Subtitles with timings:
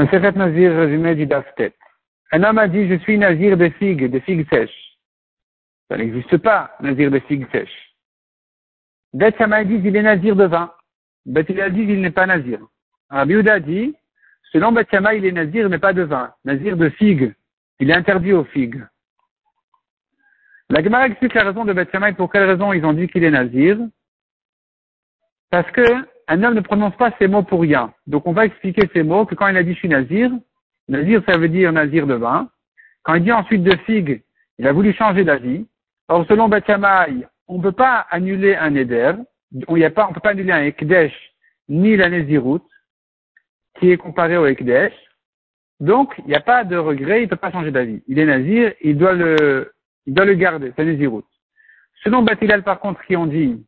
[0.00, 1.74] Maseret Nazir, résumé du Daftet.
[2.32, 4.96] Un homme a dit, je suis Nazir de figues, de figues sèches.
[5.88, 7.94] Ça n'existe pas, Nazir de figues sèches.
[9.12, 10.72] Bet dit, il est Nazir de vin.
[11.26, 12.60] Bet dit, il n'est pas Nazir.
[13.10, 13.94] Rabbi dit,
[14.52, 16.32] selon Bet il est Nazir, mais pas de vin.
[16.46, 17.34] Nazir de figues.
[17.78, 18.82] Il est interdit aux figues.
[20.70, 23.30] La Gemara explique la raison de Bet pour quelle raison ils ont dit qu'il est
[23.30, 23.76] Nazir.
[25.50, 25.84] Parce que
[26.30, 27.92] un homme ne prononce pas ces mots pour rien.
[28.06, 30.30] Donc on va expliquer ces mots que quand il a dit je suis nazir,
[30.88, 32.48] nazir ça veut dire nazir de vin.
[33.02, 34.22] Quand il dit ensuite de figue,
[34.58, 35.66] il a voulu changer d'avis.
[36.08, 39.12] Or selon Bachamay, on ne peut pas annuler un éder,
[39.66, 41.12] on ne peut pas annuler un ekdesh
[41.68, 42.70] ni la naziroute,
[43.78, 44.94] qui est comparé au ekdesh.
[45.80, 48.04] Donc il n'y a pas de regret, il ne peut pas changer d'avis.
[48.06, 49.72] Il est nazir, il doit le,
[50.06, 51.26] il doit le garder, c'est naziroute.
[52.04, 53.66] Selon Batilal par contre qui ont dit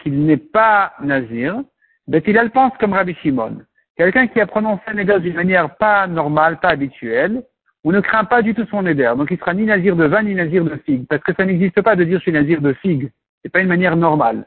[0.00, 1.62] qu'il n'est pas nazir,
[2.06, 3.62] Bethilal pense comme Rabbi Shimon.
[3.96, 7.44] Quelqu'un qui a prononcé un éder d'une manière pas normale, pas habituelle,
[7.84, 9.12] ou ne craint pas du tout son éder.
[9.16, 11.06] Donc il sera ni nazir de vin, ni nazir de figue.
[11.06, 13.10] Parce que ça n'existe pas de dire je suis nazir de figue.
[13.42, 14.46] C'est pas une manière normale.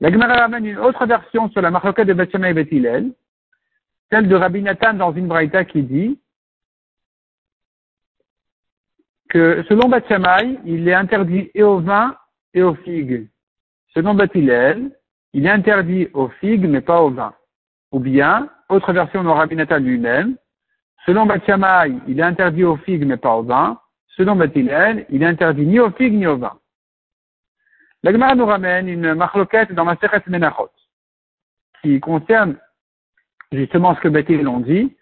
[0.00, 3.14] La Gemara ramène une autre version sur la marloquette de Bethshama et
[4.10, 6.20] celle de Rabbi Nathan dans une braïta qui dit
[9.28, 12.16] que selon Bethshamay, il est interdit et au vin
[12.52, 13.28] et aux figues.
[13.94, 14.92] Selon Bethilel,
[15.34, 17.34] il est interdit aux figues, mais pas au vin.
[17.92, 20.36] Ou bien, autre version de Rabbi lui-même,
[21.04, 23.78] selon Batshamaï, il est interdit aux figues, mais pas au vin.
[24.16, 26.56] Selon Batilel, il est interdit ni aux figues, ni au vin.
[28.04, 30.70] La Gemara nous ramène une marloquette dans ma Seret Menachot,
[31.82, 32.56] qui concerne
[33.50, 34.96] justement ce que Batilel ont dit.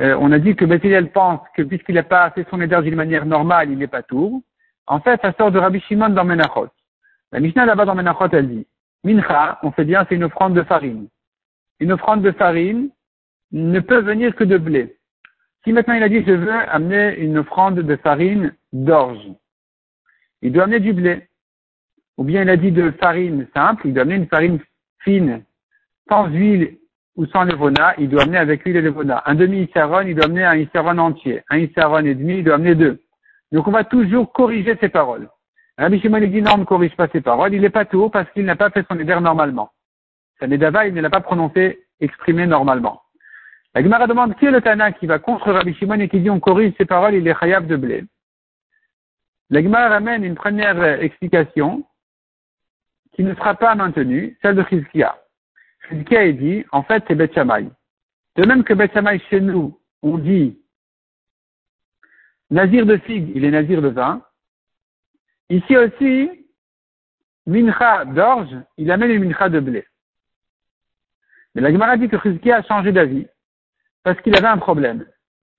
[0.00, 2.96] Euh, on a dit que Batilel pense que puisqu'il n'a pas fait son éder d'une
[2.96, 4.42] manière normale, il n'est pas tour.
[4.88, 6.68] En fait, ça sort de Rabbi Shimon dans Menachot.
[7.32, 8.66] La Mishnah là-bas dans Menachot, elle dit,
[9.04, 11.08] Mincha, on sait bien, c'est une offrande de farine.
[11.80, 12.90] Une offrande de farine
[13.52, 14.96] ne peut venir que de blé.
[15.64, 19.26] Si maintenant il a dit je veux amener une offrande de farine d'orge,
[20.42, 21.28] il doit amener du blé.
[22.16, 24.60] Ou bien il a dit de farine simple, il doit amener une farine
[25.00, 25.44] fine,
[26.08, 26.78] sans huile
[27.16, 29.22] ou sans levona, il doit amener avec huile et levona.
[29.26, 31.42] Un demi-issaron, il doit amener un issaron entier.
[31.48, 33.02] Un issaron et demi, il doit amener deux.
[33.52, 35.28] Donc on va toujours corriger ces paroles.
[35.78, 38.30] Rabbi Shimon dit non, on ne corrige pas ses paroles, il n'est pas tout parce
[38.32, 39.70] qu'il n'a pas fait son éder normalement.
[40.40, 43.02] Sa nedava, il ne l'a pas prononcé, exprimé normalement.
[43.74, 46.30] La Gemara demande qui est le Tana qui va contre Rabbi Shimon et qui dit
[46.30, 48.04] on corrige ses paroles, il est chayav de blé.
[49.50, 51.84] La Gemara ramène une première explication
[53.12, 55.18] qui ne sera pas maintenue, celle de Chizkia.
[55.88, 58.90] Chizkia dit, en fait, c'est Bet De même que Bet
[59.30, 60.58] chez nous, on dit
[62.50, 64.22] Nazir de figue, il est Nazir de vin.
[65.48, 66.30] Ici aussi,
[67.46, 69.86] mincha d'orge, il amène une mincha de blé.
[71.54, 73.26] Mais la Gemara dit que Chizkiah a changé d'avis
[74.02, 75.06] parce qu'il avait un problème.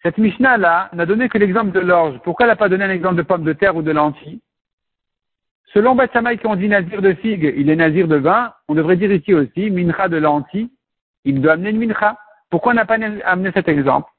[0.03, 2.19] Cette Mishnah-là n'a donné que l'exemple de l'orge.
[2.23, 4.41] Pourquoi elle n'a pas donné un exemple de pomme de terre ou de lentilles?
[5.73, 8.95] Selon Batsamay qui ont dit nazir de figue, il est nazir de vin, on devrait
[8.95, 10.69] dire ici aussi mincha de lentilles,
[11.25, 12.17] il doit amener une mincha.
[12.49, 14.09] Pourquoi on n'a pas amené cet exemple?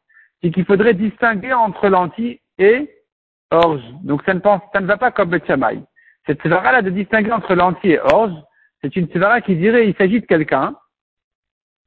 [0.42, 2.90] C'est qu'il faudrait distinguer entre lentilles et
[3.50, 3.82] orge.
[4.02, 5.80] Donc ça ne, pense, ça ne va pas comme Betchamay.
[6.26, 8.34] Cette tsevara-là de distinguer entre l'anti et orge,
[8.82, 10.76] c'est une tsevara qui dirait il s'agit de quelqu'un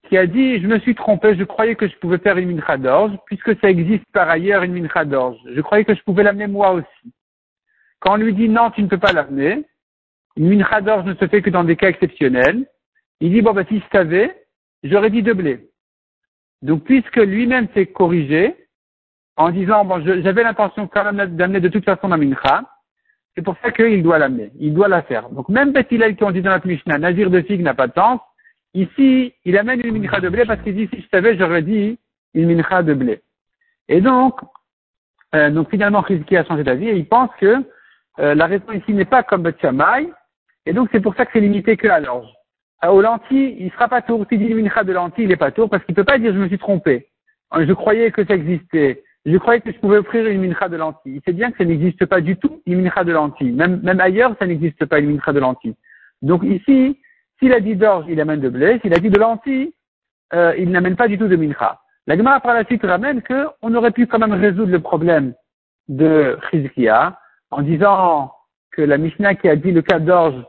[0.10, 2.78] qui a dit je me suis trompé, je croyais que je pouvais faire une mincha
[2.78, 5.38] d'orge, puisque ça existe par ailleurs une mincha d'orge.
[5.46, 7.14] Je croyais que je pouvais l'amener moi aussi.
[8.00, 9.64] Quand on lui dit non, tu ne peux pas l'amener,
[10.36, 12.66] une mincha d'orge ne se fait que dans des cas exceptionnels,
[13.20, 14.36] il dit bon bah si je savais,
[14.84, 15.70] j'aurais dit de blé.
[16.62, 18.56] Donc puisque lui-même s'est corrigé,
[19.38, 22.64] en disant, bon, j'avais l'intention quand même d'amener de toute façon ma mincha,
[23.36, 25.30] c'est pour ça qu'il doit l'amener, il doit la faire.
[25.30, 27.94] Donc même Bethilel qui ont dit dans la Mishnah, Nazir de figue n'a pas de
[27.94, 28.20] sens,
[28.74, 31.98] ici, il amène une mincha de blé parce qu'il dit, si je savais, j'aurais dit
[32.34, 33.22] une mincha de blé.
[33.88, 34.40] Et donc,
[35.34, 37.64] euh, donc finalement, qui a changé d'avis et il pense que
[38.20, 40.10] euh, la raison ici n'est pas comme Betchamay,
[40.66, 42.28] et donc c'est pour ça que c'est limité que à l'orge.
[42.84, 44.26] Euh, aux lentilles, il sera pas tour.
[44.28, 46.34] S'il dit une mincha de lentilles, il n'est pas tour parce qu'il peut pas dire
[46.34, 47.08] je me suis trompé.
[47.58, 49.04] Je croyais que ça existait.
[49.26, 51.16] Je croyais que je pouvais offrir une mincha de lentilles.
[51.18, 53.52] Il sait bien que ça n'existe pas du tout, une mincha de lentilles.
[53.52, 55.76] Même, même ailleurs, ça n'existe pas, une mincha de lentilles.
[56.24, 57.00] Donc ici,
[57.38, 58.80] s'il a dit d'orge, il amène de blé.
[58.82, 59.74] S'il a dit de lentilles,
[60.34, 61.80] euh, il n'amène pas du tout de mincha.
[62.08, 65.36] La Gemara par la suite ramène qu'on aurait pu quand même résoudre le problème
[65.88, 67.20] de Chizkia
[67.52, 68.34] en disant
[68.72, 70.44] que la Mishnah qui a dit le cas d'orge,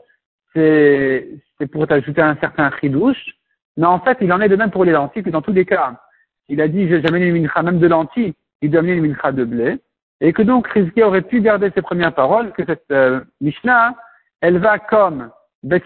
[0.55, 1.29] c'est,
[1.73, 3.35] pour ajouter un certain chidouche.
[3.77, 5.67] Mais en fait, il en est de même pour les lentilles que dans tous les
[5.67, 6.01] cas.
[6.49, 9.45] Il a dit, j'amène une mincha même de lentilles il doit amener une mincha de
[9.45, 9.79] blé,
[10.21, 13.95] et que donc Rizki aurait pu garder ses premières paroles, que cette euh, Mishnah,
[14.41, 15.31] elle va comme
[15.63, 15.83] Bet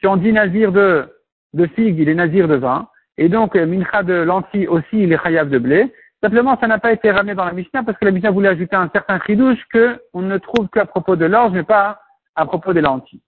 [0.00, 1.06] qui ont dit nazir de,
[1.54, 5.12] de figue, il est nazir de vin, Et donc, euh, mincha de lentilles aussi, il
[5.12, 5.92] est chayav de blé.
[6.22, 8.76] Simplement, ça n'a pas été ramené dans la Mishnah parce que la Mishnah voulait ajouter
[8.76, 12.00] un certain chidouche que on ne trouve qu'à propos de l'orge, mais pas
[12.36, 13.22] à propos des lentilles.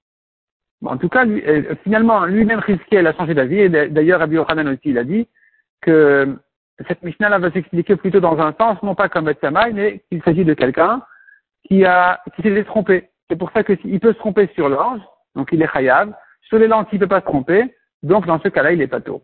[0.81, 3.61] Bon, en tout cas, lui, euh, finalement, lui-même il a changé d'avis.
[3.61, 5.29] Et d'ailleurs, Rabbi Yochanan aussi, il a dit
[5.81, 6.37] que
[6.89, 10.45] cette Mishnah-là va s'expliquer plutôt dans un sens, non pas comme Betsamay, mais qu'il s'agit
[10.45, 11.03] de quelqu'un
[11.67, 13.11] qui a, qui s'est trompé.
[13.29, 15.01] C'est pour ça qu'il peut se tromper sur l'orge,
[15.35, 16.13] donc il est chayav.
[16.43, 18.89] Sur les lentilles, il ne peut pas se tromper, donc dans ce cas-là, il est
[18.89, 19.23] pas tôt.